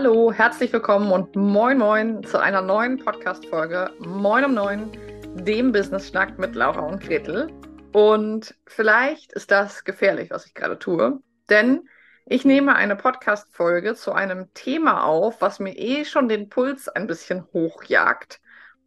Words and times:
Hallo, 0.00 0.32
herzlich 0.32 0.72
willkommen 0.72 1.10
und 1.10 1.34
moin 1.34 1.76
moin 1.76 2.22
zu 2.22 2.38
einer 2.38 2.62
neuen 2.62 2.98
Podcast-Folge 2.98 3.90
Moin 3.98 4.44
um 4.44 4.54
Neun, 4.54 4.92
dem 5.44 5.72
Business 5.72 6.06
Schnack 6.06 6.38
mit 6.38 6.54
Laura 6.54 6.82
und 6.82 7.02
Gretel. 7.02 7.50
Und 7.92 8.54
vielleicht 8.68 9.32
ist 9.32 9.50
das 9.50 9.82
gefährlich, 9.82 10.30
was 10.30 10.46
ich 10.46 10.54
gerade 10.54 10.78
tue, 10.78 11.18
denn 11.50 11.88
ich 12.26 12.44
nehme 12.44 12.76
eine 12.76 12.94
Podcast-Folge 12.94 13.96
zu 13.96 14.12
einem 14.12 14.54
Thema 14.54 15.02
auf, 15.02 15.40
was 15.40 15.58
mir 15.58 15.76
eh 15.76 16.04
schon 16.04 16.28
den 16.28 16.48
Puls 16.48 16.88
ein 16.88 17.08
bisschen 17.08 17.48
hochjagt 17.52 18.40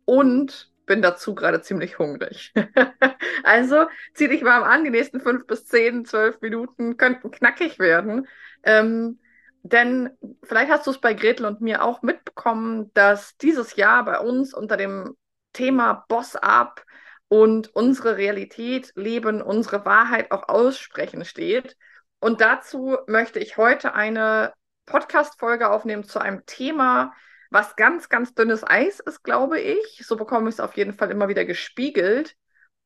und 0.05 0.71
bin 0.85 1.01
dazu 1.01 1.35
gerade 1.35 1.59
ziemlich 1.59 1.99
hungrig. 1.99 2.53
also 3.43 3.87
zieh 4.13 4.29
dich 4.29 4.45
warm 4.45 4.63
an, 4.63 4.85
die 4.85 4.91
nächsten 4.91 5.19
fünf 5.19 5.45
bis 5.45 5.65
zehn, 5.65 6.05
zwölf 6.05 6.39
Minuten 6.39 6.95
könnten 6.95 7.31
knackig 7.31 7.79
werden. 7.79 8.29
Ähm, 8.63 9.19
denn 9.63 10.09
vielleicht 10.43 10.71
hast 10.71 10.87
du 10.87 10.91
es 10.91 10.99
bei 10.99 11.13
Gretel 11.13 11.45
und 11.45 11.61
mir 11.61 11.83
auch 11.83 12.01
mitbekommen, 12.01 12.91
dass 12.93 13.37
dieses 13.37 13.75
Jahr 13.75 14.03
bei 14.05 14.19
uns 14.19 14.53
unter 14.53 14.77
dem 14.77 15.15
Thema 15.53 16.05
Boss 16.07 16.35
Up 16.35 16.83
und 17.27 17.73
unsere 17.75 18.17
Realität 18.17 18.91
leben, 18.95 19.41
unsere 19.41 19.85
Wahrheit 19.85 20.31
auch 20.31 20.49
aussprechen 20.49 21.25
steht. 21.25 21.77
Und 22.19 22.41
dazu 22.41 22.97
möchte 23.07 23.39
ich 23.39 23.57
heute 23.57 23.93
eine 23.93 24.53
Podcast-Folge 24.85 25.69
aufnehmen 25.69 26.03
zu 26.03 26.19
einem 26.19 26.45
Thema, 26.45 27.13
was 27.49 27.75
ganz, 27.75 28.09
ganz 28.09 28.33
dünnes 28.33 28.63
Eis 28.63 28.99
ist, 28.99 29.23
glaube 29.23 29.59
ich. 29.59 30.01
So 30.05 30.15
bekomme 30.15 30.49
ich 30.49 30.55
es 30.55 30.59
auf 30.59 30.75
jeden 30.75 30.93
Fall 30.93 31.11
immer 31.11 31.27
wieder 31.27 31.45
gespiegelt 31.45 32.35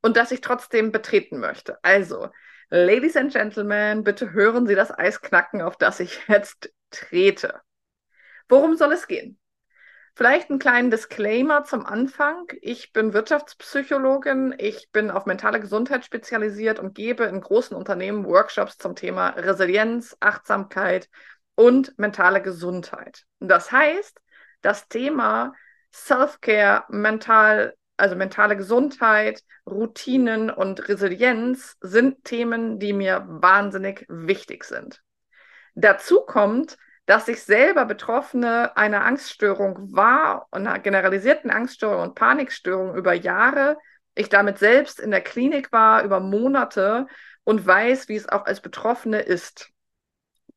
und 0.02 0.18
das 0.18 0.32
ich 0.32 0.42
trotzdem 0.42 0.92
betreten 0.92 1.40
möchte. 1.40 1.78
Also, 1.84 2.30
Ladies 2.70 3.16
and 3.16 3.32
Gentlemen, 3.32 4.04
bitte 4.04 4.34
hören 4.34 4.66
Sie 4.66 4.76
das 4.76 4.92
Eis 4.92 5.22
knacken, 5.22 5.62
auf 5.62 5.78
das 5.78 6.00
ich 6.00 6.28
jetzt 6.28 6.74
trete. 6.90 7.62
Worum 8.50 8.76
soll 8.76 8.94
es 8.94 9.08
gehen? 9.08 9.40
Vielleicht 10.16 10.50
einen 10.50 10.60
kleinen 10.60 10.92
Disclaimer 10.92 11.66
zum 11.66 11.86
Anfang. 11.86 12.48
Ich 12.62 12.94
bin 12.94 13.14
Wirtschaftspsychologin, 13.14 14.56
ich 14.58 14.90
bin 14.92 15.12
auf 15.12 15.26
mentale 15.26 15.60
Gesundheit 15.60 16.06
spezialisiert 16.06 16.80
und 16.80 16.96
gebe 16.96 17.26
in 17.26 17.42
großen 17.42 17.76
Unternehmen 17.76 18.26
Workshops 18.26 18.78
zum 18.78 18.96
Thema 18.96 19.30
Resilienz, 19.30 20.16
Achtsamkeit 20.22 21.10
und 21.56 22.00
mentale 22.00 22.42
Gesundheit. 22.42 23.26
Das 23.40 23.72
heißt, 23.72 24.22
das 24.62 24.88
Thema 24.88 25.54
Self-Care, 25.94 26.86
mental 26.88 27.76
also 27.98 28.16
mentale 28.16 28.58
Gesundheit, 28.58 29.42
Routinen 29.66 30.50
und 30.50 30.88
Resilienz 30.90 31.78
sind 31.82 32.24
Themen, 32.24 32.80
die 32.80 32.94
mir 32.94 33.26
wahnsinnig 33.28 34.06
wichtig 34.10 34.64
sind. 34.64 35.02
Dazu 35.76 36.22
kommt, 36.22 36.78
dass 37.06 37.28
ich 37.28 37.44
selber 37.44 37.86
Betroffene 37.86 38.76
einer 38.76 39.06
Angststörung 39.06 39.94
war, 39.94 40.48
einer 40.52 40.80
generalisierten 40.80 41.52
Angststörung 41.52 42.02
und 42.02 42.16
Panikstörung 42.16 42.96
über 42.96 43.14
Jahre. 43.14 43.78
Ich 44.16 44.30
damit 44.30 44.58
selbst 44.58 45.00
in 45.00 45.12
der 45.12 45.22
Klinik 45.22 45.72
war 45.72 46.04
über 46.04 46.20
Monate 46.20 47.08
und 47.44 47.66
weiß, 47.66 48.08
wie 48.08 48.16
es 48.16 48.28
auch 48.28 48.46
als 48.46 48.62
Betroffene 48.62 49.22
ist. 49.22 49.70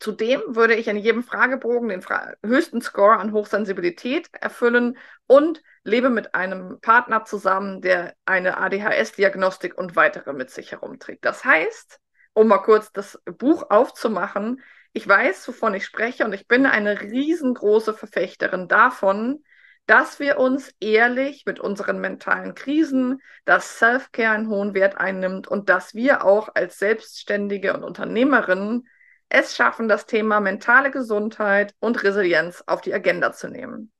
Zudem 0.01 0.41
würde 0.47 0.75
ich 0.75 0.87
in 0.87 0.97
jedem 0.97 1.25
Fragebogen 1.25 1.89
den 1.89 2.03
Fra 2.03 2.33
höchsten 2.45 2.81
Score 2.81 3.17
an 3.17 3.33
Hochsensibilität 3.33 4.29
erfüllen 4.33 4.97
und 5.27 5.63
lebe 5.83 6.09
mit 6.09 6.35
einem 6.35 6.79
Partner 6.81 7.25
zusammen, 7.25 7.81
der 7.81 8.15
eine 8.25 8.59
ADHS-Diagnostik 8.59 9.77
und 9.77 9.97
weitere 9.97 10.33
mit 10.33 10.51
sich 10.51 10.71
herumträgt. 10.71 11.25
Das 11.25 11.45
heißt, 11.45 11.99
um 12.33 12.47
mal 12.47 12.59
kurz 12.59 12.93
das 12.93 13.21
Buch 13.25 13.71
aufzumachen, 13.71 14.63
ich 14.93 15.07
weiß, 15.07 15.49
wovon 15.49 15.75
ich 15.75 15.85
spreche 15.85 16.25
und 16.25 16.33
ich 16.33 16.47
bin 16.47 16.65
eine 16.65 17.01
riesengroße 17.01 17.93
Verfechterin 17.93 18.69
davon, 18.69 19.43
dass 19.87 20.20
wir 20.20 20.39
uns 20.39 20.73
ehrlich 20.81 21.45
mit 21.47 21.58
unseren 21.58 21.98
mentalen 21.98 22.55
Krisen, 22.55 23.20
dass 23.45 23.79
Self-Care 23.79 24.35
einen 24.35 24.48
hohen 24.48 24.75
Wert 24.75 24.98
einnimmt 24.98 25.48
und 25.48 25.69
dass 25.69 25.95
wir 25.95 26.25
auch 26.25 26.51
als 26.55 26.79
Selbstständige 26.79 27.73
und 27.75 27.83
Unternehmerinnen 27.83 28.87
es 29.28 29.55
schaffen, 29.55 29.89
das 29.89 30.06
Thema 30.06 30.40
mentale 30.40 30.90
Gesundheit 30.90 31.74
und 31.80 32.02
Resilienz 32.02 32.62
auf 32.66 32.80
die 32.80 32.94
Agenda 32.94 33.33
zu 33.33 33.48
nehmen. 33.48 33.92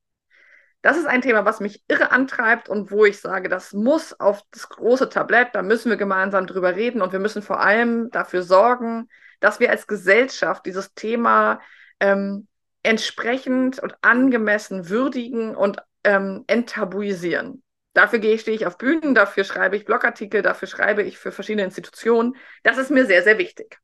Das 0.83 0.97
ist 0.97 1.07
ein 1.07 1.23
Thema, 1.23 1.45
was 1.45 1.61
mich 1.61 1.83
irre 1.89 2.13
antreibt 2.13 2.69
und 2.69 2.91
wo 2.93 3.05
ich 3.05 3.21
sage, 3.21 3.49
das 3.49 3.73
muss 3.73 4.19
auf 4.19 4.43
das 4.53 4.69
große 4.69 5.09
Tablett, 5.09 5.49
da 5.55 5.63
müssen 5.63 5.91
wir 5.91 5.97
gemeinsam 5.97 6.47
drüber 6.47 6.77
reden 6.77 7.03
und 7.03 7.13
wir 7.13 7.19
müssen 7.19 7.43
vor 7.43 7.61
allem 7.61 8.11
dafür 8.11 8.43
sorgen, 8.43 9.09
dass 9.41 9.59
wir 9.59 9.71
als 9.71 9.87
Gesellschaft 9.89 10.67
dieses 10.67 10.95
Thema 10.95 11.61
ähm, 11.99 12.47
entsprechend 12.85 13.81
und 13.81 13.97
angemessen 14.03 14.89
würdigen 14.89 15.57
und 15.57 15.79
ähm, 16.05 16.45
enttabuisieren. 16.47 17.63
Dafür 17.93 18.21
gehe, 18.21 18.39
stehe 18.39 18.57
ich 18.57 18.67
auf 18.67 18.79
Bühnen, 18.79 19.17
dafür 19.17 19.43
schreibe 19.43 19.77
ich 19.77 19.85
Blogartikel, 19.85 20.43
dafür 20.43 20.69
schreibe 20.69 21.03
ich 21.03 21.19
für 21.19 21.33
verschiedene 21.33 21.65
Institutionen. 21.65 22.37
Das 22.63 22.79
ist 22.79 22.93
mir 22.93 23.05
sehr, 23.07 23.25
sehr 23.25 23.39
wichtig. 23.39 23.81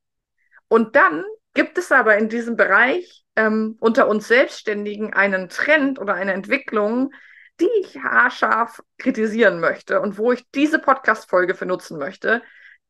Und 0.69 0.97
dann 0.97 1.25
gibt 1.55 1.79
es 1.79 1.93
aber 1.93 2.17
in 2.17 2.29
diesem 2.29 2.57
Bereich 2.57 3.25
ähm, 3.37 3.77
unter 3.81 4.09
uns 4.09 4.29
Selbstständigen 4.29 5.13
einen 5.13 5.49
Trend 5.49 5.99
oder 5.99 6.15
eine 6.15 6.33
Entwicklung, 6.33 7.13
die 7.61 7.71
ich 7.81 7.97
haarscharf 7.97 8.83
kritisieren 8.99 9.61
möchte 9.61 10.01
und 10.01 10.19
wo 10.19 10.33
ich 10.33 10.45
diese 10.55 10.79
Podcast-Folge 10.79 11.55
für 11.55 11.67
nutzen 11.67 11.99
möchte. 11.99 12.43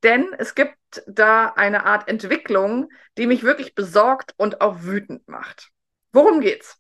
Denn 0.02 0.34
es 0.38 0.54
gibt 0.54 0.76
da 1.06 1.48
eine 1.48 1.84
Art 1.84 2.08
Entwicklung, 2.08 2.90
die 3.16 3.26
mich 3.26 3.42
wirklich 3.42 3.74
besorgt 3.74 4.34
und 4.36 4.60
auch 4.60 4.82
wütend 4.82 5.28
macht. 5.28 5.70
Worum 6.12 6.40
geht's? 6.40 6.78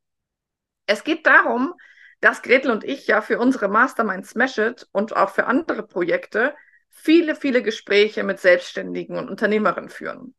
Es 0.86 1.04
geht 1.04 1.26
darum, 1.26 1.74
dass 2.20 2.42
Gretel 2.42 2.70
und 2.70 2.84
ich 2.84 3.06
ja 3.06 3.20
für 3.20 3.38
unsere 3.38 3.68
Mastermind 3.68 4.26
Smash 4.26 4.58
It 4.58 4.88
und 4.92 5.16
auch 5.16 5.30
für 5.30 5.46
andere 5.46 5.86
Projekte 5.86 6.54
viele, 6.90 7.34
viele 7.34 7.62
Gespräche 7.62 8.22
mit 8.22 8.40
Selbstständigen 8.40 9.18
und 9.18 9.28
Unternehmerinnen 9.28 9.90
führen. 9.90 10.34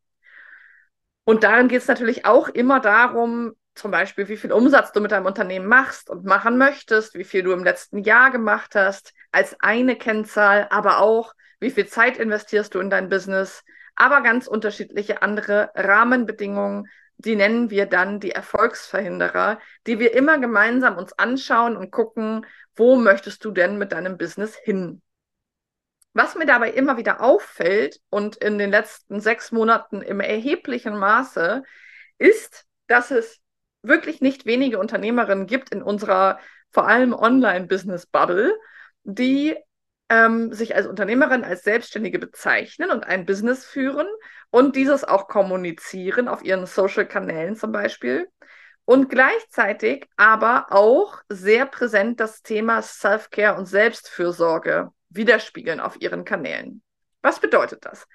Und 1.26 1.44
darin 1.44 1.68
geht 1.68 1.82
es 1.82 1.88
natürlich 1.88 2.26
auch 2.26 2.48
immer 2.48 2.80
darum, 2.80 3.54
zum 3.74 3.92
Beispiel, 3.92 4.30
wie 4.30 4.38
viel 4.38 4.54
Umsatz 4.54 4.94
du 4.94 5.02
mit 5.02 5.12
deinem 5.12 5.26
Unternehmen 5.26 5.68
machst 5.68 6.10
und 6.10 6.24
machen 6.24 6.58
möchtest, 6.58 7.16
wie 7.16 7.26
viel 7.26 7.44
du 7.44 7.52
im 7.52 7.64
letzten 7.64 7.98
Jahr 7.98 8.32
gemacht 8.32 8.74
hast, 8.76 9.14
als 9.32 9.60
eine 9.60 9.98
Kennzahl, 9.98 10.68
aber 10.70 11.00
auch, 11.00 11.34
wie 11.60 11.72
viel 11.72 11.88
Zeit 11.88 12.18
investierst 12.18 12.74
du 12.74 12.80
in 12.80 12.90
dein 12.90 13.10
Business, 13.10 13.64
aber 13.96 14.22
ganz 14.22 14.48
unterschiedliche 14.48 15.22
andere 15.22 15.72
Rahmenbedingungen, 15.76 16.88
die 17.18 17.36
nennen 17.36 17.70
wir 17.70 17.86
dann 17.86 18.20
die 18.20 18.32
Erfolgsverhinderer, 18.32 19.60
die 19.88 20.00
wir 20.00 20.14
immer 20.14 20.38
gemeinsam 20.38 20.98
uns 20.98 21.14
anschauen 21.14 21.76
und 21.76 21.92
gucken, 21.92 22.46
wo 22.76 22.96
möchtest 22.98 23.44
du 23.44 23.52
denn 23.52 23.78
mit 23.78 23.94
deinem 23.94 24.18
Business 24.18 24.56
hin? 24.56 25.02
Was 26.16 26.36
mir 26.36 26.46
dabei 26.46 26.72
immer 26.72 26.96
wieder 26.96 27.20
auffällt 27.20 28.00
und 28.10 28.38
in 28.38 28.58
den 28.58 28.72
letzten 28.72 29.20
sechs 29.20 29.52
Monaten 29.52 30.02
im 30.02 30.22
erheblichen 30.22 30.98
Maße, 30.98 31.62
ist, 32.18 32.64
dass 32.88 33.12
es 33.12 33.42
wirklich 33.82 34.22
nicht 34.22 34.46
wenige 34.46 34.80
Unternehmerinnen 34.80 35.46
gibt 35.46 35.72
in 35.72 35.84
unserer 35.84 36.40
vor 36.72 36.88
allem 36.88 37.14
Online-Business-Bubble, 37.14 38.54
die 39.04 39.58
ähm, 40.08 40.54
sich 40.54 40.74
als 40.74 40.88
Unternehmerin, 40.88 41.44
als 41.44 41.64
Selbstständige 41.64 42.18
bezeichnen 42.18 42.92
und 42.92 43.04
ein 43.04 43.26
Business 43.26 43.66
führen 43.66 44.08
und 44.52 44.78
dieses 44.78 45.04
auch 45.04 45.28
kommunizieren 45.28 46.30
auf 46.30 46.46
ihren 46.46 46.66
Social-Kanälen 46.66 47.58
zum 47.58 47.74
Beispiel. 47.74 48.30
Und 48.86 49.10
gleichzeitig 49.10 50.08
aber 50.16 50.68
auch 50.70 51.22
sehr 51.28 51.66
präsent 51.66 52.22
das 52.22 52.42
Thema 52.42 52.82
Self-Care 52.82 53.58
und 53.58 53.66
Selbstfürsorge 53.66 54.94
widerspiegeln 55.10 55.80
auf 55.80 56.00
ihren 56.02 56.26
Kanälen. 56.26 56.82
Was 57.22 57.40
bedeutet 57.40 57.86
das? 57.86 58.08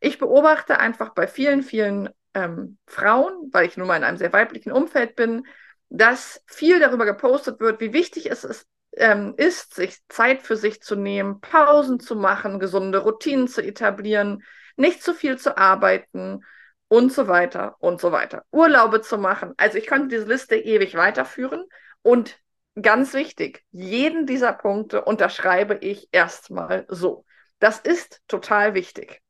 Ich 0.00 0.18
beobachte 0.18 0.78
einfach 0.78 1.10
bei 1.14 1.26
vielen, 1.26 1.62
vielen 1.62 2.10
ähm, 2.34 2.78
Frauen, 2.86 3.50
weil 3.52 3.66
ich 3.66 3.76
nun 3.76 3.86
mal 3.86 3.96
in 3.96 4.04
einem 4.04 4.18
sehr 4.18 4.32
weiblichen 4.32 4.72
Umfeld 4.72 5.16
bin, 5.16 5.46
dass 5.88 6.42
viel 6.46 6.80
darüber 6.80 7.04
gepostet 7.04 7.60
wird, 7.60 7.80
wie 7.80 7.92
wichtig 7.92 8.30
es 8.30 8.44
ist, 8.44 8.66
ähm, 8.96 9.34
ist, 9.36 9.74
sich 9.74 9.98
Zeit 10.08 10.42
für 10.42 10.56
sich 10.56 10.82
zu 10.82 10.96
nehmen, 10.96 11.40
Pausen 11.40 12.00
zu 12.00 12.16
machen, 12.16 12.58
gesunde 12.58 12.98
Routinen 12.98 13.48
zu 13.48 13.62
etablieren, 13.62 14.42
nicht 14.76 15.02
zu 15.02 15.14
viel 15.14 15.38
zu 15.38 15.56
arbeiten 15.56 16.44
und 16.88 17.12
so 17.12 17.28
weiter 17.28 17.76
und 17.78 18.00
so 18.00 18.12
weiter. 18.12 18.44
Urlaube 18.50 19.00
zu 19.00 19.18
machen. 19.18 19.54
Also 19.56 19.78
ich 19.78 19.86
könnte 19.86 20.08
diese 20.08 20.28
Liste 20.28 20.56
ewig 20.56 20.96
weiterführen 20.96 21.64
und 22.02 22.38
ganz 22.80 23.14
wichtig, 23.14 23.64
jeden 23.70 24.26
dieser 24.26 24.52
Punkte 24.52 25.04
unterschreibe 25.04 25.74
ich 25.74 26.08
erstmal 26.12 26.86
so. 26.88 27.24
Das 27.58 27.78
ist 27.78 28.20
total 28.28 28.74
wichtig. 28.74 29.20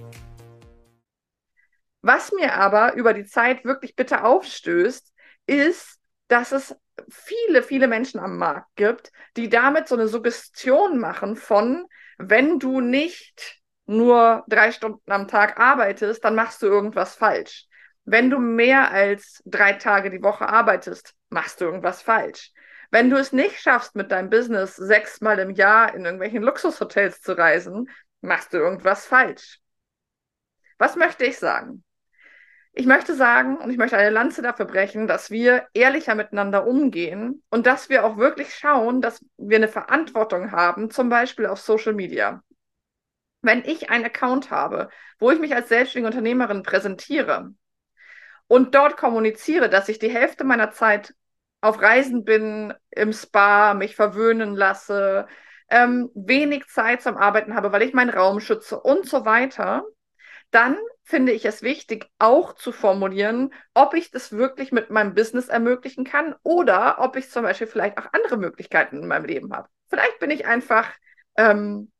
Was 2.02 2.32
mir 2.32 2.54
aber 2.54 2.94
über 2.94 3.14
die 3.14 3.24
Zeit 3.24 3.64
wirklich 3.64 3.96
bitte 3.96 4.24
aufstößt, 4.24 5.12
ist, 5.46 5.98
dass 6.28 6.52
es 6.52 6.76
viele, 7.08 7.62
viele 7.62 7.88
Menschen 7.88 8.20
am 8.20 8.38
Markt 8.38 8.68
gibt, 8.76 9.12
die 9.36 9.48
damit 9.48 9.88
so 9.88 9.94
eine 9.94 10.08
Suggestion 10.08 10.98
machen 10.98 11.36
von, 11.36 11.86
wenn 12.18 12.58
du 12.58 12.80
nicht 12.80 13.60
nur 13.86 14.44
drei 14.48 14.72
Stunden 14.72 15.10
am 15.10 15.28
Tag 15.28 15.58
arbeitest, 15.58 16.24
dann 16.24 16.34
machst 16.34 16.62
du 16.62 16.66
irgendwas 16.66 17.14
falsch. 17.14 17.66
Wenn 18.04 18.30
du 18.30 18.38
mehr 18.38 18.90
als 18.90 19.42
drei 19.44 19.74
Tage 19.74 20.10
die 20.10 20.22
Woche 20.22 20.48
arbeitest, 20.48 21.14
machst 21.30 21.60
du 21.60 21.66
irgendwas 21.66 22.02
falsch. 22.02 22.52
Wenn 22.90 23.10
du 23.10 23.16
es 23.16 23.32
nicht 23.32 23.60
schaffst, 23.60 23.96
mit 23.96 24.10
deinem 24.10 24.30
Business 24.30 24.76
sechsmal 24.76 25.38
im 25.40 25.50
Jahr 25.50 25.94
in 25.94 26.04
irgendwelchen 26.04 26.42
Luxushotels 26.42 27.20
zu 27.20 27.36
reisen, 27.36 27.90
machst 28.20 28.52
du 28.52 28.58
irgendwas 28.58 29.04
falsch. 29.04 29.60
Was 30.78 30.96
möchte 30.96 31.24
ich 31.24 31.38
sagen? 31.38 31.84
Ich 32.72 32.86
möchte 32.86 33.14
sagen 33.14 33.56
und 33.56 33.70
ich 33.70 33.76
möchte 33.76 33.96
eine 33.96 34.10
Lanze 34.10 34.40
dafür 34.40 34.66
brechen, 34.66 35.08
dass 35.08 35.30
wir 35.30 35.66
ehrlicher 35.74 36.14
miteinander 36.14 36.66
umgehen 36.66 37.42
und 37.50 37.66
dass 37.66 37.88
wir 37.88 38.04
auch 38.04 38.16
wirklich 38.18 38.54
schauen, 38.54 39.00
dass 39.00 39.24
wir 39.36 39.56
eine 39.56 39.68
Verantwortung 39.68 40.52
haben, 40.52 40.90
zum 40.90 41.08
Beispiel 41.08 41.46
auf 41.46 41.60
Social 41.60 41.92
Media. 41.92 42.42
Wenn 43.42 43.64
ich 43.64 43.90
einen 43.90 44.04
Account 44.04 44.50
habe, 44.50 44.90
wo 45.18 45.30
ich 45.30 45.40
mich 45.40 45.54
als 45.54 45.68
selbstständige 45.68 46.06
Unternehmerin 46.06 46.62
präsentiere 46.62 47.52
und 48.46 48.74
dort 48.74 48.96
kommuniziere, 48.96 49.68
dass 49.68 49.88
ich 49.88 49.98
die 49.98 50.10
Hälfte 50.10 50.44
meiner 50.44 50.70
Zeit 50.70 51.14
auf 51.60 51.80
Reisen 51.80 52.24
bin, 52.24 52.74
im 52.90 53.12
Spa, 53.12 53.74
mich 53.74 53.96
verwöhnen 53.96 54.54
lasse, 54.54 55.26
ähm, 55.70 56.10
wenig 56.14 56.66
Zeit 56.68 57.02
zum 57.02 57.16
Arbeiten 57.16 57.54
habe, 57.54 57.72
weil 57.72 57.82
ich 57.82 57.94
meinen 57.94 58.10
Raum 58.10 58.40
schütze 58.40 58.80
und 58.80 59.06
so 59.06 59.24
weiter, 59.24 59.84
dann 60.50 60.76
finde 61.04 61.32
ich 61.32 61.44
es 61.44 61.62
wichtig, 61.62 62.06
auch 62.18 62.54
zu 62.54 62.72
formulieren, 62.72 63.52
ob 63.74 63.94
ich 63.94 64.10
das 64.10 64.32
wirklich 64.32 64.72
mit 64.72 64.90
meinem 64.90 65.14
Business 65.14 65.48
ermöglichen 65.48 66.04
kann 66.04 66.34
oder 66.42 66.98
ob 67.00 67.16
ich 67.16 67.30
zum 67.30 67.42
Beispiel 67.42 67.66
vielleicht 67.66 67.98
auch 67.98 68.06
andere 68.12 68.36
Möglichkeiten 68.38 69.02
in 69.02 69.08
meinem 69.08 69.24
Leben 69.24 69.52
habe. 69.54 69.68
Vielleicht 69.88 70.18
bin 70.20 70.30
ich 70.30 70.46
einfach 70.46 70.90
ähm, 71.36 71.90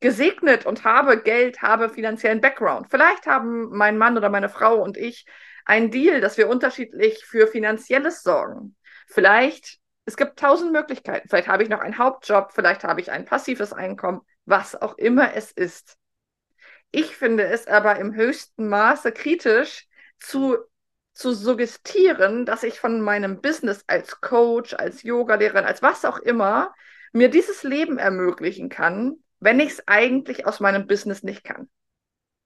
gesegnet 0.00 0.66
und 0.66 0.84
habe 0.84 1.22
Geld, 1.22 1.62
habe 1.62 1.88
finanziellen 1.88 2.40
Background. 2.40 2.88
Vielleicht 2.90 3.26
haben 3.26 3.70
mein 3.70 3.96
Mann 3.96 4.16
oder 4.16 4.28
meine 4.28 4.50
Frau 4.50 4.82
und 4.82 4.96
ich 4.96 5.26
einen 5.64 5.90
Deal, 5.90 6.20
dass 6.20 6.36
wir 6.36 6.48
unterschiedlich 6.48 7.24
für 7.24 7.46
finanzielles 7.46 8.22
sorgen. 8.22 8.76
Vielleicht, 9.06 9.78
es 10.04 10.16
gibt 10.16 10.38
tausend 10.38 10.72
Möglichkeiten. 10.72 11.28
Vielleicht 11.28 11.48
habe 11.48 11.62
ich 11.62 11.68
noch 11.68 11.80
einen 11.80 11.98
Hauptjob, 11.98 12.52
vielleicht 12.52 12.84
habe 12.84 13.00
ich 13.00 13.10
ein 13.10 13.24
passives 13.24 13.72
Einkommen, 13.72 14.20
was 14.44 14.80
auch 14.80 14.98
immer 14.98 15.34
es 15.34 15.52
ist. 15.52 15.96
Ich 16.90 17.16
finde 17.16 17.44
es 17.44 17.66
aber 17.66 17.96
im 17.98 18.14
höchsten 18.14 18.68
Maße 18.68 19.12
kritisch 19.12 19.88
zu, 20.20 20.56
zu 21.12 21.32
suggestieren, 21.32 22.46
dass 22.46 22.62
ich 22.62 22.78
von 22.78 23.00
meinem 23.00 23.40
Business 23.40 23.84
als 23.86 24.20
Coach, 24.20 24.74
als 24.74 25.02
Yogalehrerin, 25.02 25.64
als 25.64 25.82
was 25.82 26.04
auch 26.04 26.18
immer, 26.18 26.72
mir 27.12 27.30
dieses 27.30 27.62
Leben 27.62 27.98
ermöglichen 27.98 28.68
kann, 28.68 29.16
wenn 29.40 29.60
ich 29.60 29.70
es 29.72 29.88
eigentlich 29.88 30.46
aus 30.46 30.60
meinem 30.60 30.86
Business 30.86 31.22
nicht 31.22 31.44
kann. 31.44 31.68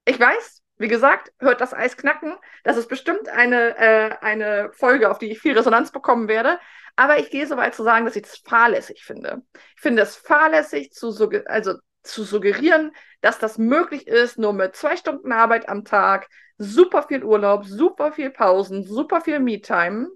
Ich 0.04 0.18
weiß, 0.18 0.62
wie 0.78 0.88
gesagt, 0.88 1.32
hört 1.40 1.60
das 1.60 1.74
Eis 1.74 1.96
knacken. 1.96 2.34
Das 2.64 2.76
ist 2.76 2.88
bestimmt 2.88 3.28
eine, 3.28 3.76
äh, 3.76 4.16
eine 4.20 4.70
Folge, 4.72 5.10
auf 5.10 5.18
die 5.18 5.30
ich 5.30 5.40
viel 5.40 5.56
Resonanz 5.56 5.90
bekommen 5.90 6.28
werde. 6.28 6.58
Aber 6.96 7.18
ich 7.18 7.30
gehe 7.30 7.46
so 7.46 7.56
weit 7.56 7.74
zu 7.74 7.82
sagen, 7.84 8.04
dass 8.04 8.16
ich 8.16 8.24
es 8.24 8.38
fahrlässig 8.38 9.04
finde. 9.04 9.42
Ich 9.76 9.82
finde 9.82 10.02
es 10.02 10.16
fahrlässig, 10.16 10.92
zu, 10.92 11.08
also 11.46 11.74
zu 12.02 12.24
suggerieren, 12.24 12.92
dass 13.20 13.38
das 13.38 13.58
möglich 13.58 14.06
ist, 14.06 14.38
nur 14.38 14.52
mit 14.52 14.76
zwei 14.76 14.96
Stunden 14.96 15.32
Arbeit 15.32 15.68
am 15.68 15.84
Tag, 15.84 16.28
super 16.56 17.04
viel 17.04 17.24
Urlaub, 17.24 17.64
super 17.64 18.12
viel 18.12 18.30
Pausen, 18.30 18.84
super 18.84 19.20
viel 19.20 19.40
Me-Time, 19.40 20.08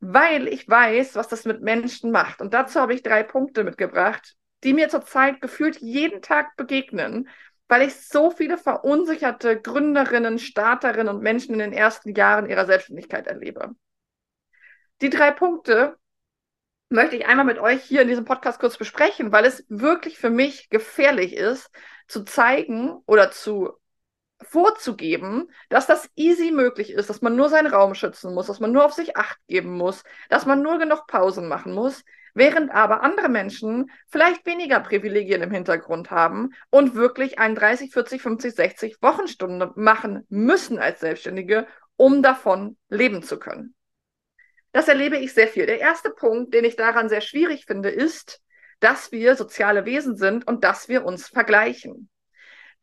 weil 0.00 0.46
ich 0.48 0.68
weiß, 0.68 1.16
was 1.16 1.28
das 1.28 1.44
mit 1.44 1.62
Menschen 1.62 2.10
macht. 2.10 2.40
Und 2.40 2.54
dazu 2.54 2.80
habe 2.80 2.94
ich 2.94 3.02
drei 3.02 3.22
Punkte 3.22 3.64
mitgebracht, 3.64 4.34
die 4.64 4.74
mir 4.74 4.88
zurzeit 4.88 5.40
gefühlt 5.40 5.78
jeden 5.78 6.22
Tag 6.22 6.56
begegnen, 6.56 7.28
weil 7.68 7.82
ich 7.82 7.94
so 7.94 8.30
viele 8.30 8.58
verunsicherte 8.58 9.60
Gründerinnen, 9.60 10.38
Starterinnen 10.38 11.14
und 11.14 11.22
Menschen 11.22 11.52
in 11.52 11.60
den 11.60 11.72
ersten 11.72 12.14
Jahren 12.14 12.48
ihrer 12.48 12.66
Selbstständigkeit 12.66 13.26
erlebe. 13.26 13.74
Die 15.00 15.10
drei 15.10 15.30
Punkte 15.30 15.96
möchte 16.88 17.16
ich 17.16 17.26
einmal 17.26 17.44
mit 17.44 17.58
euch 17.58 17.82
hier 17.82 18.02
in 18.02 18.08
diesem 18.08 18.24
Podcast 18.24 18.58
kurz 18.58 18.78
besprechen, 18.78 19.30
weil 19.30 19.44
es 19.44 19.64
wirklich 19.68 20.18
für 20.18 20.30
mich 20.30 20.70
gefährlich 20.70 21.34
ist, 21.34 21.70
zu 22.08 22.24
zeigen 22.24 22.96
oder 23.06 23.30
zu 23.30 23.74
vorzugeben, 24.40 25.50
dass 25.68 25.86
das 25.86 26.08
easy 26.16 26.50
möglich 26.50 26.92
ist, 26.92 27.10
dass 27.10 27.20
man 27.20 27.36
nur 27.36 27.48
seinen 27.48 27.66
Raum 27.72 27.94
schützen 27.94 28.34
muss, 28.34 28.46
dass 28.46 28.60
man 28.60 28.72
nur 28.72 28.84
auf 28.84 28.94
sich 28.94 29.16
acht 29.16 29.38
geben 29.48 29.76
muss, 29.76 30.02
dass 30.30 30.46
man 30.46 30.62
nur 30.62 30.78
genug 30.78 31.06
Pausen 31.06 31.48
machen 31.48 31.74
muss, 31.74 32.04
während 32.38 32.70
aber 32.70 33.02
andere 33.02 33.28
Menschen 33.28 33.90
vielleicht 34.06 34.46
weniger 34.46 34.80
Privilegien 34.80 35.42
im 35.42 35.50
Hintergrund 35.50 36.10
haben 36.10 36.54
und 36.70 36.94
wirklich 36.94 37.38
ein 37.38 37.54
30, 37.54 37.92
40, 37.92 38.22
50, 38.22 38.54
60 38.54 39.02
Wochenstunde 39.02 39.72
machen 39.74 40.24
müssen 40.28 40.78
als 40.78 41.00
Selbstständige, 41.00 41.66
um 41.96 42.22
davon 42.22 42.76
leben 42.88 43.22
zu 43.22 43.38
können. 43.38 43.74
Das 44.72 44.88
erlebe 44.88 45.16
ich 45.16 45.34
sehr 45.34 45.48
viel. 45.48 45.66
Der 45.66 45.80
erste 45.80 46.10
Punkt, 46.10 46.54
den 46.54 46.64
ich 46.64 46.76
daran 46.76 47.08
sehr 47.08 47.20
schwierig 47.20 47.64
finde, 47.66 47.90
ist, 47.90 48.40
dass 48.80 49.10
wir 49.10 49.34
soziale 49.34 49.84
Wesen 49.84 50.16
sind 50.16 50.46
und 50.46 50.62
dass 50.62 50.88
wir 50.88 51.04
uns 51.04 51.28
vergleichen. 51.28 52.08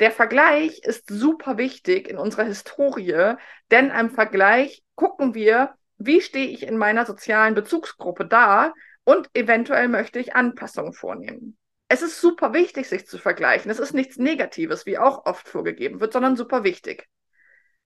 Der 0.01 0.12
Vergleich 0.12 0.80
ist 0.84 1.08
super 1.08 1.58
wichtig 1.58 2.10
in 2.10 2.18
unserer 2.18 2.44
Historie, 2.44 3.36
denn 3.72 3.91
am 3.91 4.10
Vergleich 4.10 4.84
gucken 4.96 5.34
wir, 5.34 5.75
wie 5.98 6.20
stehe 6.20 6.48
ich 6.48 6.63
in 6.63 6.77
meiner 6.77 7.06
sozialen 7.06 7.56
Bezugsgruppe 7.56 8.25
da 8.25 8.74
und 9.06 9.30
eventuell 9.34 9.88
möchte 9.88 10.20
ich 10.20 10.36
Anpassungen 10.36 10.92
vornehmen. 10.92 11.58
Es 11.88 12.02
ist 12.02 12.20
super 12.20 12.54
wichtig, 12.54 12.90
sich 12.90 13.08
zu 13.08 13.18
vergleichen. 13.18 13.72
Es 13.72 13.80
ist 13.80 13.94
nichts 13.94 14.18
Negatives, 14.18 14.86
wie 14.86 14.98
auch 14.98 15.26
oft 15.26 15.48
vorgegeben 15.48 16.02
wird, 16.02 16.12
sondern 16.12 16.36
super 16.36 16.64
wichtig. 16.64 17.08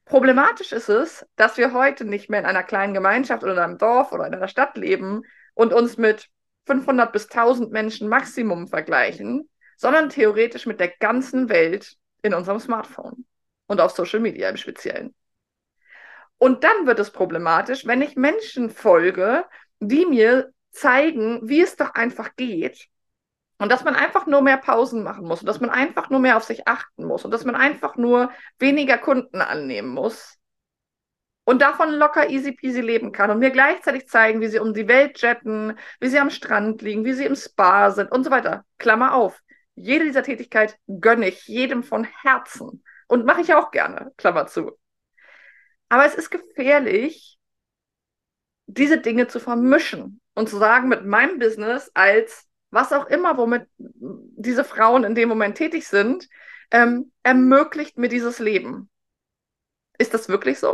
Problematisch 0.06 0.72
ist 0.72 0.90
es, 0.90 1.26
dass 1.36 1.58
wir 1.58 1.74
heute 1.74 2.06
nicht 2.06 2.30
mehr 2.30 2.40
in 2.40 2.46
einer 2.46 2.64
kleinen 2.64 2.94
Gemeinschaft 2.94 3.44
oder 3.44 3.54
in 3.54 3.60
einem 3.60 3.78
Dorf 3.78 4.12
oder 4.12 4.26
in 4.26 4.34
einer 4.34 4.48
Stadt 4.48 4.76
leben 4.78 5.22
und 5.54 5.74
uns 5.74 5.98
mit 5.98 6.30
500 6.66 7.12
bis 7.12 7.30
1000 7.30 7.72
Menschen 7.72 8.08
Maximum 8.08 8.68
vergleichen, 8.68 9.50
sondern 9.78 10.10
theoretisch 10.10 10.66
mit 10.66 10.80
der 10.80 10.94
ganzen 11.00 11.50
Welt 11.50 11.96
in 12.22 12.34
unserem 12.34 12.60
Smartphone 12.60 13.26
und 13.68 13.82
auf 13.82 13.92
Social 13.92 14.20
Media 14.20 14.50
im 14.50 14.58
Speziellen. 14.58 15.14
Und 16.38 16.64
dann 16.64 16.88
wird 16.88 17.00
es 17.00 17.12
problematisch, 17.12 17.86
wenn 17.86 18.02
ich 18.02 18.16
Menschen 18.16 18.70
folge, 18.70 19.46
die 19.80 20.06
mir 20.06 20.52
zeigen, 20.72 21.42
wie 21.44 21.62
es 21.62 21.76
doch 21.76 21.94
einfach 21.96 22.36
geht 22.36 22.88
und 23.58 23.72
dass 23.72 23.84
man 23.84 23.96
einfach 23.96 24.26
nur 24.26 24.42
mehr 24.42 24.58
Pausen 24.58 25.04
machen 25.04 25.26
muss 25.26 25.42
und 25.42 25.46
dass 25.46 25.60
man 25.60 25.70
einfach 25.70 26.10
nur 26.10 26.20
mehr 26.20 26.38
auf 26.38 26.44
sich 26.44 26.68
achten 26.68 27.06
muss 27.06 27.26
und 27.26 27.32
dass 27.32 27.46
man 27.46 27.56
einfach 27.56 27.96
nur 27.98 28.32
weniger 28.58 28.98
Kunden 28.98 29.42
annehmen 29.42 29.90
muss 29.90 30.40
und 31.50 31.62
davon 31.62 31.92
locker 31.92 32.30
easy 32.30 32.52
peasy 32.52 32.82
leben 32.82 33.12
kann 33.12 33.32
und 33.32 33.40
mir 33.40 33.50
gleichzeitig 33.50 34.08
zeigen, 34.08 34.40
wie 34.40 34.48
sie 34.48 34.60
um 34.60 34.74
die 34.74 34.88
Welt 34.88 35.20
jetten, 35.22 35.78
wie 36.00 36.08
sie 36.08 36.20
am 36.20 36.30
Strand 36.30 36.82
liegen, 36.82 37.06
wie 37.06 37.14
sie 37.14 37.26
im 37.26 37.36
Spa 37.36 37.92
sind 37.92 38.12
und 38.12 38.24
so 38.24 38.32
weiter. 38.32 38.66
Klammer 38.78 39.16
auf. 39.16 39.42
Jede 39.74 40.06
dieser 40.06 40.24
Tätigkeit 40.24 40.78
gönne 40.88 41.28
ich 41.28 41.48
jedem 41.48 41.84
von 41.84 42.04
Herzen 42.04 42.84
und 43.08 43.26
mache 43.26 43.42
ich 43.42 43.54
auch 43.54 43.72
gerne. 43.72 44.12
Klammer 44.18 44.46
zu. 44.46 44.78
Aber 45.90 46.06
es 46.06 46.14
ist 46.14 46.30
gefährlich, 46.30 47.40
diese 48.68 49.00
Dinge 49.00 49.28
zu 49.28 49.40
vermischen 49.40 50.22
und 50.40 50.48
zu 50.50 50.58
sagen, 50.58 50.88
mit 50.88 51.06
meinem 51.06 51.38
Business 51.38 51.92
als 51.94 52.48
was 52.72 52.94
auch 52.94 53.08
immer, 53.08 53.38
womit 53.38 53.68
diese 53.78 54.64
Frauen 54.64 55.04
in 55.04 55.14
dem 55.14 55.28
Moment 55.28 55.58
tätig 55.58 55.88
sind, 55.88 56.30
ähm, 56.72 57.12
ermöglicht 57.24 57.98
mir 57.98 58.08
dieses 58.08 58.40
Leben. 58.40 58.90
Ist 59.98 60.14
das 60.14 60.30
wirklich 60.30 60.60
so? 60.60 60.74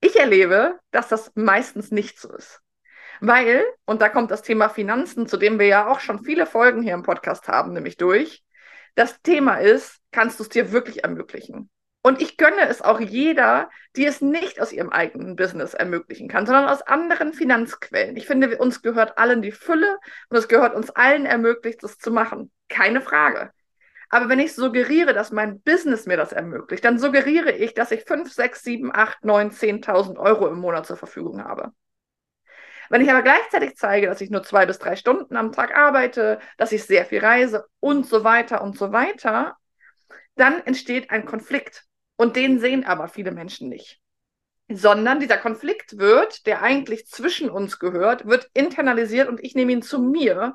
Ich 0.00 0.16
erlebe, 0.16 0.78
dass 0.90 1.08
das 1.08 1.32
meistens 1.36 1.90
nicht 1.90 2.20
so 2.20 2.34
ist. 2.34 2.60
Weil, 3.20 3.64
und 3.86 4.02
da 4.02 4.10
kommt 4.10 4.30
das 4.30 4.42
Thema 4.42 4.68
Finanzen, 4.68 5.26
zu 5.26 5.38
dem 5.38 5.58
wir 5.58 5.66
ja 5.66 5.88
auch 5.88 6.00
schon 6.00 6.22
viele 6.22 6.44
Folgen 6.44 6.82
hier 6.82 6.94
im 6.94 7.04
Podcast 7.04 7.48
haben, 7.48 7.72
nämlich 7.72 7.96
durch, 7.96 8.44
Das 8.94 9.22
Thema 9.22 9.56
ist, 9.56 10.00
kannst 10.10 10.38
du 10.38 10.42
es 10.42 10.50
dir 10.50 10.70
wirklich 10.70 11.02
ermöglichen? 11.02 11.70
Und 12.02 12.20
ich 12.20 12.36
gönne 12.36 12.68
es 12.68 12.82
auch 12.82 12.98
jeder, 12.98 13.70
die 13.94 14.06
es 14.06 14.20
nicht 14.20 14.60
aus 14.60 14.72
ihrem 14.72 14.90
eigenen 14.90 15.36
Business 15.36 15.72
ermöglichen 15.72 16.28
kann, 16.28 16.46
sondern 16.46 16.68
aus 16.68 16.82
anderen 16.82 17.32
Finanzquellen. 17.32 18.16
Ich 18.16 18.26
finde, 18.26 18.58
uns 18.58 18.82
gehört 18.82 19.18
allen 19.18 19.40
die 19.40 19.52
Fülle 19.52 19.98
und 20.28 20.36
es 20.36 20.48
gehört 20.48 20.74
uns 20.74 20.90
allen 20.90 21.26
ermöglicht, 21.26 21.82
das 21.82 21.98
zu 21.98 22.10
machen. 22.10 22.50
Keine 22.68 23.00
Frage. 23.00 23.52
Aber 24.08 24.28
wenn 24.28 24.40
ich 24.40 24.54
suggeriere, 24.54 25.14
dass 25.14 25.30
mein 25.30 25.60
Business 25.62 26.06
mir 26.06 26.16
das 26.16 26.32
ermöglicht, 26.32 26.84
dann 26.84 26.98
suggeriere 26.98 27.52
ich, 27.52 27.72
dass 27.72 27.92
ich 27.92 28.04
5, 28.04 28.30
6, 28.30 28.62
7, 28.62 28.90
8, 28.94 29.24
9, 29.24 29.50
10.000 29.50 30.18
Euro 30.18 30.48
im 30.48 30.58
Monat 30.58 30.86
zur 30.86 30.96
Verfügung 30.96 31.44
habe. 31.44 31.72
Wenn 32.90 33.00
ich 33.00 33.10
aber 33.10 33.22
gleichzeitig 33.22 33.76
zeige, 33.76 34.08
dass 34.08 34.20
ich 34.20 34.28
nur 34.28 34.42
zwei 34.42 34.66
bis 34.66 34.78
drei 34.78 34.96
Stunden 34.96 35.34
am 35.36 35.52
Tag 35.52 35.74
arbeite, 35.74 36.40
dass 36.58 36.72
ich 36.72 36.84
sehr 36.84 37.06
viel 37.06 37.20
reise 37.20 37.64
und 37.80 38.06
so 38.06 38.22
weiter 38.22 38.62
und 38.62 38.76
so 38.76 38.92
weiter, 38.92 39.56
dann 40.36 40.60
entsteht 40.66 41.10
ein 41.10 41.24
Konflikt. 41.24 41.86
Und 42.22 42.36
den 42.36 42.60
sehen 42.60 42.84
aber 42.84 43.08
viele 43.08 43.32
Menschen 43.32 43.68
nicht. 43.68 43.98
Sondern 44.68 45.18
dieser 45.18 45.38
Konflikt 45.38 45.98
wird, 45.98 46.46
der 46.46 46.62
eigentlich 46.62 47.08
zwischen 47.08 47.50
uns 47.50 47.80
gehört, 47.80 48.26
wird 48.26 48.48
internalisiert 48.54 49.28
und 49.28 49.42
ich 49.42 49.56
nehme 49.56 49.72
ihn 49.72 49.82
zu 49.82 50.00
mir. 50.00 50.54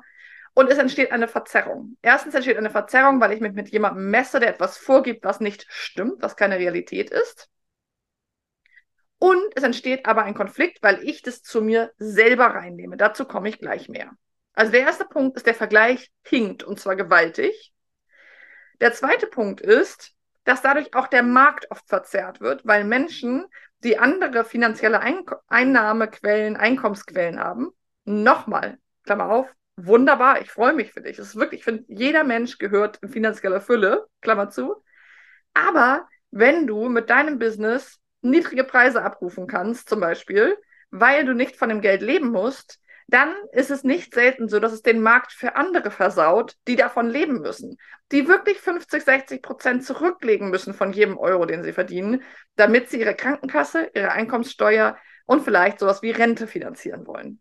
Und 0.54 0.70
es 0.70 0.78
entsteht 0.78 1.12
eine 1.12 1.28
Verzerrung. 1.28 1.98
Erstens 2.00 2.34
entsteht 2.34 2.56
eine 2.56 2.70
Verzerrung, 2.70 3.20
weil 3.20 3.32
ich 3.32 3.42
mich 3.42 3.52
mit 3.52 3.68
jemandem 3.68 4.08
messe, 4.08 4.40
der 4.40 4.48
etwas 4.48 4.78
vorgibt, 4.78 5.26
was 5.26 5.40
nicht 5.40 5.66
stimmt, 5.68 6.22
was 6.22 6.36
keine 6.36 6.58
Realität 6.58 7.10
ist. 7.10 7.50
Und 9.18 9.44
es 9.54 9.62
entsteht 9.62 10.06
aber 10.06 10.22
ein 10.22 10.32
Konflikt, 10.32 10.82
weil 10.82 11.06
ich 11.06 11.20
das 11.20 11.42
zu 11.42 11.60
mir 11.60 11.92
selber 11.98 12.46
reinnehme. 12.46 12.96
Dazu 12.96 13.26
komme 13.26 13.50
ich 13.50 13.58
gleich 13.58 13.90
mehr. 13.90 14.12
Also 14.54 14.72
der 14.72 14.80
erste 14.80 15.04
Punkt 15.04 15.36
ist, 15.36 15.46
der 15.46 15.54
Vergleich 15.54 16.10
hinkt 16.22 16.62
und 16.62 16.80
zwar 16.80 16.96
gewaltig. 16.96 17.74
Der 18.80 18.94
zweite 18.94 19.26
Punkt 19.26 19.60
ist, 19.60 20.14
dass 20.48 20.62
dadurch 20.62 20.94
auch 20.94 21.08
der 21.08 21.22
Markt 21.22 21.70
oft 21.70 21.86
verzerrt 21.86 22.40
wird, 22.40 22.66
weil 22.66 22.84
Menschen, 22.84 23.44
die 23.84 23.98
andere 23.98 24.46
finanzielle 24.46 25.00
Ein 25.00 25.26
Einnahmequellen, 25.46 26.56
Einkommensquellen 26.56 27.38
haben, 27.38 27.68
nochmal, 28.06 28.78
Klammer 29.04 29.28
auf, 29.30 29.46
wunderbar, 29.76 30.40
ich 30.40 30.50
freue 30.50 30.72
mich 30.72 30.90
für 30.94 31.02
dich. 31.02 31.18
Es 31.18 31.28
ist 31.28 31.36
wirklich, 31.36 31.60
ich 31.60 31.64
finde, 31.64 31.84
jeder 31.88 32.24
Mensch 32.24 32.56
gehört 32.56 32.96
in 33.02 33.10
finanzieller 33.10 33.60
Fülle, 33.60 34.06
Klammer 34.22 34.48
zu. 34.48 34.82
Aber 35.52 36.08
wenn 36.30 36.66
du 36.66 36.88
mit 36.88 37.10
deinem 37.10 37.38
Business 37.38 38.00
niedrige 38.22 38.64
Preise 38.64 39.02
abrufen 39.02 39.48
kannst, 39.48 39.90
zum 39.90 40.00
Beispiel, 40.00 40.56
weil 40.90 41.26
du 41.26 41.34
nicht 41.34 41.56
von 41.56 41.68
dem 41.68 41.82
Geld 41.82 42.00
leben 42.00 42.30
musst, 42.30 42.80
dann 43.08 43.34
ist 43.52 43.70
es 43.70 43.84
nicht 43.84 44.12
selten 44.12 44.48
so, 44.48 44.60
dass 44.60 44.72
es 44.72 44.82
den 44.82 45.00
Markt 45.00 45.32
für 45.32 45.56
andere 45.56 45.90
versaut, 45.90 46.56
die 46.68 46.76
davon 46.76 47.08
leben 47.08 47.40
müssen, 47.40 47.78
die 48.12 48.28
wirklich 48.28 48.58
50, 48.58 49.02
60 49.02 49.42
Prozent 49.42 49.84
zurücklegen 49.84 50.50
müssen 50.50 50.74
von 50.74 50.92
jedem 50.92 51.16
Euro, 51.16 51.46
den 51.46 51.64
sie 51.64 51.72
verdienen, 51.72 52.22
damit 52.56 52.90
sie 52.90 53.00
ihre 53.00 53.14
Krankenkasse, 53.14 53.90
ihre 53.94 54.12
Einkommenssteuer 54.12 54.98
und 55.24 55.42
vielleicht 55.42 55.78
sowas 55.78 56.02
wie 56.02 56.10
Rente 56.10 56.46
finanzieren 56.46 57.06
wollen. 57.06 57.40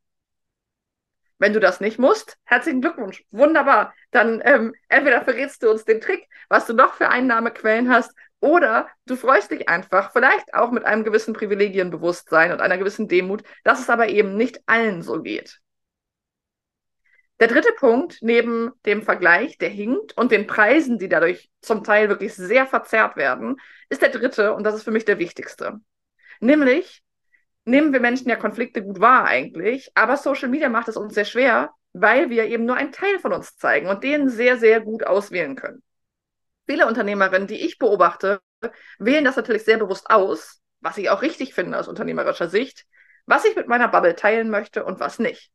Wenn 1.38 1.54
du 1.54 1.60
das 1.60 1.82
nicht 1.82 2.00
musst, 2.00 2.38
herzlichen 2.46 2.82
Glückwunsch. 2.82 3.24
Wunderbar. 3.30 3.94
Dann 4.12 4.42
ähm, 4.46 4.74
entweder 4.88 5.22
verrätst 5.22 5.62
du 5.62 5.70
uns 5.70 5.84
den 5.84 6.02
Trick, 6.02 6.28
was 6.48 6.66
du 6.66 6.74
noch 6.74 6.94
für 6.94 7.10
Einnahmequellen 7.10 7.90
hast, 7.90 8.16
oder 8.40 8.88
du 9.06 9.16
freust 9.16 9.52
dich 9.52 9.68
einfach, 9.68 10.12
vielleicht 10.12 10.54
auch 10.54 10.72
mit 10.72 10.86
einem 10.86 11.04
gewissen 11.04 11.34
Privilegienbewusstsein 11.34 12.52
und 12.52 12.62
einer 12.62 12.78
gewissen 12.78 13.08
Demut, 13.08 13.44
dass 13.64 13.80
es 13.80 13.90
aber 13.90 14.10
eben 14.10 14.36
nicht 14.36 14.62
allen 14.68 15.02
so 15.02 15.22
geht. 15.22 15.60
Der 17.40 17.48
dritte 17.48 17.72
Punkt, 17.78 18.18
neben 18.22 18.72
dem 18.86 19.04
Vergleich, 19.04 19.58
der 19.60 19.70
hinkt 19.70 20.18
und 20.18 20.32
den 20.32 20.48
Preisen, 20.48 20.98
die 20.98 21.08
dadurch 21.08 21.52
zum 21.62 21.84
Teil 21.84 22.10
wirklich 22.10 22.34
sehr 22.34 22.66
verzerrt 22.66 23.16
werden, 23.16 23.58
ist 23.90 24.02
der 24.02 24.10
dritte, 24.10 24.54
und 24.54 24.64
das 24.64 24.74
ist 24.76 24.84
für 24.84 24.92
mich 24.92 25.06
der 25.06 25.20
wichtigste. 25.20 25.80
Nämlich, 26.40 27.04
nehmen 27.66 27.94
wir 27.94 28.00
Menschen 28.00 28.30
ja 28.30 28.38
Konflikte 28.38 28.84
gut 28.84 29.00
wahr 29.00 29.26
eigentlich, 29.26 29.92
aber 29.94 30.18
Social 30.18 30.50
Media 30.50 30.70
macht 30.70 30.88
es 30.88 30.98
uns 30.98 31.14
sehr 31.14 31.26
schwer, 31.26 31.72
weil 31.94 32.30
wir 32.30 32.46
eben 32.46 32.66
nur 32.66 32.76
einen 32.76 32.92
Teil 32.92 33.20
von 33.20 33.34
uns 33.34 33.56
zeigen 33.58 33.88
und 33.88 34.04
den 34.04 34.30
sehr, 34.30 34.58
sehr 34.58 34.82
gut 34.82 35.06
auswählen 35.06 35.56
können. 35.56 35.84
Viele 36.68 36.86
Unternehmerinnen, 36.86 37.48
die 37.48 37.66
ich 37.66 37.78
beobachte, 37.78 38.42
wählen 39.00 39.26
das 39.26 39.36
natürlich 39.36 39.64
sehr 39.64 39.78
bewusst 39.78 40.10
aus, 40.10 40.62
was 40.82 40.98
ich 40.98 41.10
auch 41.10 41.22
richtig 41.22 41.54
finde 41.54 41.80
aus 41.80 41.88
unternehmerischer 41.88 42.50
Sicht, 42.50 42.86
was 43.26 43.46
ich 43.46 43.56
mit 43.56 43.68
meiner 43.68 43.88
Bubble 43.88 44.16
teilen 44.16 44.50
möchte 44.50 44.84
und 44.86 45.00
was 45.00 45.20
nicht. 45.20 45.52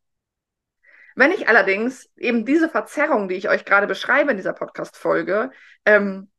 Wenn 1.14 1.30
ich 1.30 1.48
allerdings 1.48 2.08
eben 2.16 2.46
diese 2.46 2.68
Verzerrung, 2.68 3.28
die 3.28 3.34
ich 3.34 3.48
euch 3.48 3.64
gerade 3.64 3.86
beschreibe 3.86 4.30
in 4.30 4.38
dieser 4.38 4.54
Podcast-Folge, 4.54 5.50
ähm, 5.84 6.30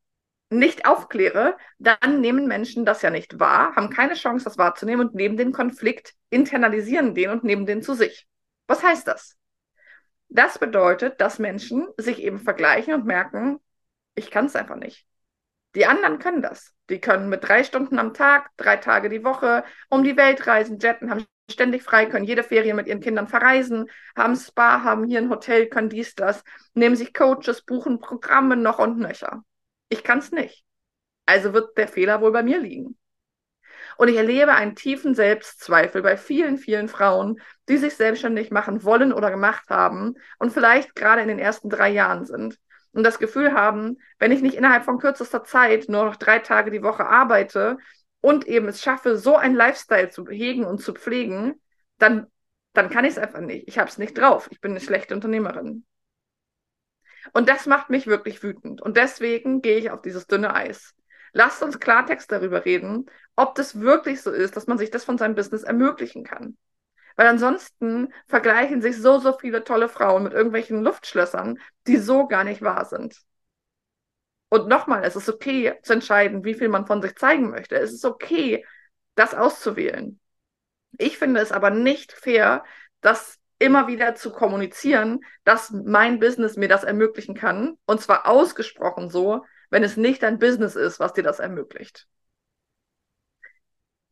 nicht 0.49 0.87
aufkläre, 0.87 1.57
dann 1.77 2.21
nehmen 2.21 2.47
Menschen 2.47 2.85
das 2.85 3.01
ja 3.01 3.09
nicht 3.09 3.39
wahr, 3.39 3.75
haben 3.75 3.89
keine 3.89 4.13
Chance, 4.13 4.45
das 4.45 4.57
wahrzunehmen 4.57 5.07
und 5.07 5.15
nehmen 5.15 5.37
den 5.37 5.51
Konflikt, 5.51 6.13
internalisieren 6.29 7.13
den 7.13 7.29
und 7.29 7.43
nehmen 7.43 7.65
den 7.65 7.81
zu 7.81 7.93
sich. 7.93 8.27
Was 8.67 8.83
heißt 8.83 9.07
das? 9.07 9.35
Das 10.29 10.57
bedeutet, 10.57 11.21
dass 11.21 11.37
Menschen 11.37 11.87
sich 11.97 12.19
eben 12.19 12.39
vergleichen 12.39 12.93
und 12.93 13.05
merken, 13.05 13.59
ich 14.15 14.31
kann 14.31 14.45
es 14.45 14.55
einfach 14.55 14.75
nicht. 14.75 15.05
Die 15.75 15.85
anderen 15.85 16.19
können 16.19 16.41
das. 16.41 16.73
Die 16.89 16.99
können 16.99 17.29
mit 17.29 17.47
drei 17.47 17.63
Stunden 17.63 17.97
am 17.97 18.13
Tag, 18.13 18.49
drei 18.57 18.77
Tage 18.77 19.09
die 19.09 19.23
Woche 19.23 19.63
um 19.89 20.03
die 20.03 20.17
Welt 20.17 20.45
reisen, 20.45 20.79
jetten, 20.79 21.09
haben 21.09 21.25
ständig 21.49 21.83
frei, 21.83 22.05
können 22.05 22.25
jede 22.25 22.43
Ferien 22.43 22.75
mit 22.75 22.87
ihren 22.87 22.99
Kindern 22.99 23.27
verreisen, 23.27 23.89
haben 24.15 24.35
Spa, 24.35 24.83
haben 24.83 25.05
hier 25.05 25.19
ein 25.19 25.29
Hotel, 25.29 25.67
können 25.67 25.89
dies, 25.89 26.15
das, 26.15 26.43
nehmen 26.73 26.95
sich 26.95 27.13
Coaches, 27.13 27.63
buchen 27.63 27.99
Programme 27.99 28.55
noch 28.55 28.79
und 28.79 28.99
nöcher. 28.99 29.43
Ich 29.89 30.03
kann 30.03 30.19
es 30.19 30.31
nicht. 30.31 30.63
Also 31.25 31.53
wird 31.53 31.77
der 31.77 31.87
Fehler 31.87 32.21
wohl 32.21 32.31
bei 32.31 32.43
mir 32.43 32.59
liegen. 32.59 32.97
Und 33.97 34.07
ich 34.07 34.17
erlebe 34.17 34.53
einen 34.53 34.75
tiefen 34.75 35.15
Selbstzweifel 35.15 36.01
bei 36.01 36.17
vielen, 36.17 36.57
vielen 36.57 36.87
Frauen, 36.87 37.39
die 37.69 37.77
sich 37.77 37.95
selbstständig 37.95 38.51
machen 38.51 38.83
wollen 38.83 39.13
oder 39.13 39.29
gemacht 39.29 39.69
haben 39.69 40.15
und 40.39 40.51
vielleicht 40.51 40.95
gerade 40.95 41.21
in 41.21 41.27
den 41.27 41.39
ersten 41.39 41.69
drei 41.69 41.89
Jahren 41.89 42.25
sind 42.25 42.57
und 42.93 43.03
das 43.03 43.19
Gefühl 43.19 43.53
haben, 43.53 43.97
wenn 44.19 44.31
ich 44.31 44.41
nicht 44.41 44.55
innerhalb 44.55 44.85
von 44.85 44.99
kürzester 44.99 45.43
Zeit 45.43 45.89
nur 45.89 46.05
noch 46.05 46.15
drei 46.15 46.39
Tage 46.39 46.71
die 46.71 46.83
Woche 46.83 47.05
arbeite 47.05 47.77
und 48.21 48.47
eben 48.47 48.67
es 48.67 48.81
schaffe, 48.81 49.17
so 49.17 49.35
einen 49.35 49.55
Lifestyle 49.55 50.09
zu 50.09 50.27
hegen 50.27 50.63
und 50.63 50.79
zu 50.79 50.93
pflegen, 50.93 51.59
dann, 51.97 52.27
dann 52.73 52.89
kann 52.89 53.05
ich 53.05 53.11
es 53.11 53.17
einfach 53.17 53.41
nicht. 53.41 53.67
Ich 53.67 53.79
habe 53.79 53.89
es 53.89 53.97
nicht 53.97 54.17
drauf. 54.17 54.47
Ich 54.51 54.61
bin 54.61 54.71
eine 54.71 54.79
schlechte 54.79 55.13
Unternehmerin. 55.13 55.85
Und 57.33 57.49
das 57.49 57.65
macht 57.65 57.89
mich 57.89 58.07
wirklich 58.07 58.43
wütend. 58.43 58.81
Und 58.81 58.97
deswegen 58.97 59.61
gehe 59.61 59.77
ich 59.77 59.91
auf 59.91 60.01
dieses 60.01 60.27
dünne 60.27 60.53
Eis. 60.53 60.93
Lasst 61.31 61.63
uns 61.63 61.79
Klartext 61.79 62.31
darüber 62.31 62.63
reden, 62.63 63.07
ob 63.35 63.55
das 63.55 63.79
wirklich 63.79 64.21
so 64.21 64.31
ist, 64.31 64.55
dass 64.55 64.67
man 64.67 64.77
sich 64.77 64.91
das 64.91 65.03
von 65.03 65.17
seinem 65.17 65.35
Business 65.35 65.63
ermöglichen 65.63 66.23
kann. 66.23 66.57
Weil 67.15 67.27
ansonsten 67.27 68.13
vergleichen 68.27 68.81
sich 68.81 68.97
so, 68.97 69.19
so 69.19 69.33
viele 69.33 69.63
tolle 69.63 69.89
Frauen 69.89 70.23
mit 70.23 70.33
irgendwelchen 70.33 70.81
Luftschlössern, 70.81 71.59
die 71.87 71.97
so 71.97 72.27
gar 72.27 72.43
nicht 72.43 72.61
wahr 72.61 72.85
sind. 72.85 73.17
Und 74.49 74.67
nochmal, 74.67 75.03
es 75.03 75.15
ist 75.15 75.29
okay 75.29 75.79
zu 75.83 75.93
entscheiden, 75.93 76.43
wie 76.43 76.53
viel 76.53 76.69
man 76.69 76.85
von 76.85 77.01
sich 77.01 77.15
zeigen 77.15 77.49
möchte. 77.49 77.75
Es 77.75 77.91
ist 77.91 78.05
okay, 78.05 78.65
das 79.15 79.33
auszuwählen. 79.33 80.19
Ich 80.97 81.17
finde 81.17 81.39
es 81.39 81.51
aber 81.51 81.69
nicht 81.71 82.11
fair, 82.13 82.63
das 83.01 83.39
immer 83.57 83.87
wieder 83.87 84.15
zu 84.15 84.31
kommunizieren, 84.31 85.21
dass 85.43 85.71
mein 85.71 86.19
Business 86.19 86.57
mir 86.57 86.67
das 86.67 86.83
ermöglichen 86.83 87.35
kann. 87.35 87.77
Und 87.85 88.01
zwar 88.01 88.27
ausgesprochen 88.27 89.09
so, 89.09 89.43
wenn 89.69 89.83
es 89.83 89.97
nicht 89.97 90.21
dein 90.21 90.37
Business 90.37 90.75
ist, 90.75 90.99
was 90.99 91.13
dir 91.13 91.23
das 91.23 91.39
ermöglicht 91.39 92.07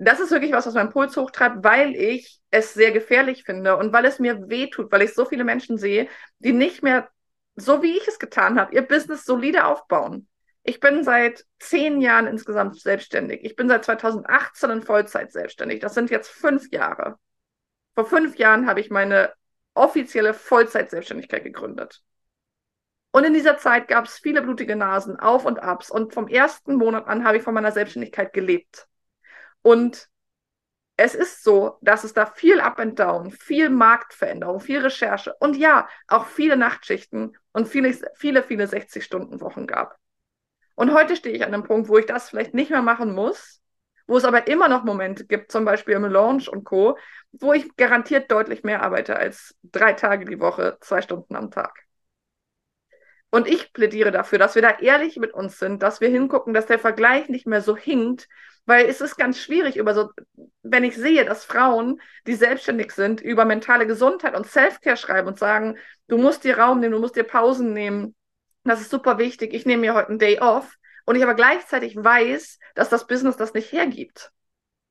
das 0.03 0.19
ist 0.19 0.31
wirklich 0.31 0.51
was, 0.51 0.65
was 0.65 0.73
meinen 0.73 0.89
Puls 0.89 1.15
hochtreibt, 1.15 1.63
weil 1.63 1.95
ich 1.95 2.41
es 2.49 2.73
sehr 2.73 2.91
gefährlich 2.91 3.43
finde 3.43 3.77
und 3.77 3.93
weil 3.93 4.05
es 4.05 4.17
mir 4.17 4.49
wehtut, 4.49 4.91
weil 4.91 5.03
ich 5.03 5.13
so 5.13 5.25
viele 5.25 5.43
Menschen 5.43 5.77
sehe, 5.77 6.07
die 6.39 6.53
nicht 6.53 6.81
mehr, 6.81 7.09
so 7.55 7.83
wie 7.83 7.95
ich 7.97 8.07
es 8.07 8.17
getan 8.17 8.59
habe, 8.59 8.73
ihr 8.73 8.81
Business 8.81 9.25
solide 9.25 9.65
aufbauen. 9.65 10.27
Ich 10.63 10.79
bin 10.79 11.03
seit 11.03 11.45
zehn 11.59 12.01
Jahren 12.01 12.25
insgesamt 12.25 12.79
selbstständig. 12.79 13.41
Ich 13.43 13.55
bin 13.55 13.67
seit 13.67 13.85
2018 13.85 14.71
in 14.71 14.81
Vollzeit 14.81 15.31
selbstständig. 15.31 15.81
Das 15.81 15.93
sind 15.93 16.09
jetzt 16.09 16.29
fünf 16.29 16.71
Jahre. 16.71 17.19
Vor 17.93 18.05
fünf 18.05 18.37
Jahren 18.37 18.65
habe 18.65 18.79
ich 18.79 18.89
meine 18.89 19.31
offizielle 19.75 20.33
Vollzeit-Selbstständigkeit 20.33 21.43
gegründet. 21.43 22.01
Und 23.11 23.23
in 23.23 23.33
dieser 23.33 23.57
Zeit 23.57 23.87
gab 23.87 24.05
es 24.05 24.17
viele 24.17 24.41
blutige 24.41 24.75
Nasen, 24.75 25.19
Auf 25.19 25.45
und 25.45 25.61
Abs. 25.61 25.91
Und 25.91 26.13
vom 26.13 26.27
ersten 26.27 26.75
Monat 26.75 27.07
an 27.07 27.23
habe 27.23 27.37
ich 27.37 27.43
von 27.43 27.53
meiner 27.53 27.71
Selbstständigkeit 27.71 28.33
gelebt. 28.33 28.87
Und 29.61 30.09
es 30.97 31.15
ist 31.15 31.43
so, 31.43 31.77
dass 31.81 32.03
es 32.03 32.13
da 32.13 32.25
viel 32.27 32.59
Up 32.59 32.79
and 32.79 32.99
Down, 32.99 33.31
viel 33.31 33.69
Marktveränderung, 33.69 34.59
viel 34.59 34.79
Recherche 34.79 35.33
und 35.39 35.57
ja, 35.57 35.87
auch 36.07 36.27
viele 36.27 36.57
Nachtschichten 36.57 37.35
und 37.53 37.67
viele, 37.67 37.97
viele, 38.15 38.43
viele 38.43 38.67
60-Stunden-Wochen 38.67 39.65
gab. 39.65 39.97
Und 40.75 40.93
heute 40.93 41.15
stehe 41.15 41.35
ich 41.35 41.43
an 41.43 41.53
einem 41.53 41.63
Punkt, 41.63 41.89
wo 41.89 41.97
ich 41.97 42.05
das 42.05 42.29
vielleicht 42.29 42.53
nicht 42.53 42.69
mehr 42.69 42.81
machen 42.81 43.13
muss, 43.13 43.61
wo 44.07 44.17
es 44.17 44.25
aber 44.25 44.47
immer 44.47 44.67
noch 44.67 44.83
Momente 44.83 45.25
gibt, 45.25 45.51
zum 45.51 45.65
Beispiel 45.65 45.95
im 45.95 46.05
Launch 46.05 46.49
und 46.49 46.63
Co., 46.65 46.97
wo 47.31 47.53
ich 47.53 47.75
garantiert 47.77 48.31
deutlich 48.31 48.63
mehr 48.63 48.83
arbeite 48.83 49.15
als 49.15 49.55
drei 49.63 49.93
Tage 49.93 50.25
die 50.25 50.39
Woche, 50.39 50.77
zwei 50.81 51.01
Stunden 51.01 51.35
am 51.35 51.49
Tag. 51.49 51.87
Und 53.31 53.47
ich 53.47 53.73
plädiere 53.73 54.11
dafür, 54.11 54.39
dass 54.39 54.55
wir 54.55 54.61
da 54.61 54.77
ehrlich 54.79 55.17
mit 55.17 55.33
uns 55.33 55.57
sind, 55.57 55.81
dass 55.81 56.01
wir 56.01 56.09
hingucken, 56.09 56.53
dass 56.53 56.65
der 56.65 56.79
Vergleich 56.79 57.29
nicht 57.29 57.47
mehr 57.47 57.61
so 57.61 57.77
hinkt, 57.77 58.27
weil 58.65 58.85
es 58.85 59.01
ist 59.01 59.17
ganz 59.17 59.39
schwierig 59.39 59.77
über 59.77 59.95
so, 59.95 60.09
wenn 60.61 60.83
ich 60.83 60.95
sehe, 60.95 61.25
dass 61.25 61.45
Frauen, 61.45 62.01
die 62.27 62.35
selbstständig 62.35 62.91
sind, 62.91 63.21
über 63.21 63.45
mentale 63.45 63.87
Gesundheit 63.87 64.35
und 64.35 64.47
Selfcare 64.47 64.97
schreiben 64.97 65.29
und 65.29 65.39
sagen, 65.39 65.77
du 66.07 66.17
musst 66.17 66.43
dir 66.43 66.59
Raum 66.59 66.79
nehmen, 66.79 66.93
du 66.93 66.99
musst 66.99 67.15
dir 67.15 67.23
Pausen 67.23 67.73
nehmen, 67.73 68.15
das 68.63 68.81
ist 68.81 68.91
super 68.91 69.17
wichtig, 69.17 69.53
ich 69.53 69.65
nehme 69.65 69.81
mir 69.81 69.93
heute 69.95 70.09
einen 70.09 70.19
Day 70.19 70.39
off 70.39 70.77
und 71.05 71.15
ich 71.15 71.23
aber 71.23 71.33
gleichzeitig 71.33 71.95
weiß, 71.95 72.59
dass 72.75 72.89
das 72.89 73.07
Business 73.07 73.37
das 73.37 73.53
nicht 73.53 73.71
hergibt. 73.71 74.31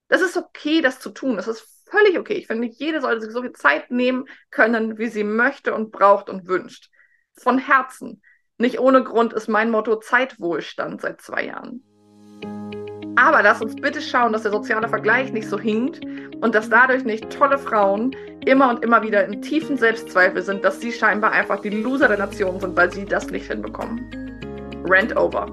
Das 0.09 0.23
ist 0.23 0.37
okay, 0.37 0.81
das 0.83 0.99
zu 0.99 1.11
tun. 1.11 1.37
Das 1.37 1.47
ist 1.47 1.67
völlig 1.89 2.19
okay. 2.19 2.35
Ich 2.35 2.49
finde, 2.49 2.67
jede 2.67 3.01
sollte 3.01 3.23
sich 3.23 3.33
so 3.33 3.43
viel 3.43 3.53
Zeit 3.53 3.91
nehmen 3.91 4.27
können, 4.51 4.99
wie 4.99 5.09
sie 5.09 5.25
möchte 5.25 5.73
und 5.73 5.93
braucht 5.93 6.29
und 6.29 6.49
wünscht. 6.49 6.91
Von 7.39 7.59
Herzen. 7.59 8.23
Nicht 8.61 8.79
ohne 8.79 9.03
Grund 9.03 9.33
ist 9.33 9.49
mein 9.49 9.71
Motto 9.71 9.97
Zeitwohlstand 9.97 11.01
seit 11.01 11.23
zwei 11.23 11.47
Jahren. 11.47 11.83
Aber 13.17 13.43
lass 13.43 13.63
uns 13.63 13.75
bitte 13.75 14.03
schauen, 14.03 14.35
dass 14.35 14.43
der 14.43 14.53
soziale 14.53 14.87
Vergleich 14.87 15.33
nicht 15.33 15.49
so 15.49 15.59
hinkt 15.59 16.05
und 16.43 16.55
dass 16.55 16.69
dadurch 16.69 17.05
nicht 17.05 17.31
tolle 17.31 17.57
Frauen 17.57 18.15
immer 18.45 18.69
und 18.69 18.85
immer 18.85 19.03
wieder 19.03 19.25
in 19.25 19.41
tiefen 19.41 19.79
Selbstzweifel 19.79 20.43
sind, 20.43 20.63
dass 20.63 20.79
sie 20.79 20.93
scheinbar 20.93 21.33
einfach 21.33 21.63
die 21.63 21.71
Loser 21.71 22.09
der 22.09 22.19
Nation 22.19 22.61
sind, 22.61 22.77
weil 22.77 22.93
sie 22.93 23.07
das 23.07 23.31
nicht 23.31 23.47
hinbekommen. 23.47 23.99
Rent 24.87 25.17
over. 25.17 25.47